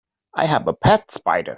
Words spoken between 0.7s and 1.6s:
pet spider.